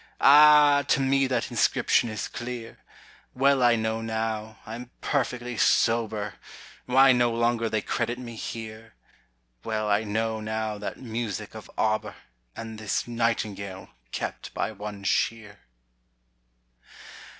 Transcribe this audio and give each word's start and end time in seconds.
Ah! 0.19 0.83
to 0.87 0.99
me 0.99 1.27
that 1.27 1.51
inscription 1.51 2.09
is 2.09 2.27
clear; 2.27 2.79
Well 3.35 3.61
I 3.61 3.75
know 3.75 4.01
now, 4.01 4.57
I'm 4.65 4.89
perfectly 4.99 5.57
sober, 5.57 6.39
Why 6.87 7.11
no 7.11 7.31
longer 7.31 7.69
they 7.69 7.83
credit 7.83 8.17
me 8.17 8.35
here, 8.35 8.95
Well 9.63 9.91
I 9.91 10.03
know 10.03 10.39
now 10.41 10.79
that 10.79 10.97
music 10.99 11.53
of 11.53 11.69
Auber, 11.77 12.15
And 12.55 12.79
this 12.79 13.07
Nightingale, 13.07 13.89
kept 14.11 14.55
by 14.55 14.71
one 14.71 15.03
Shear." 15.03 15.59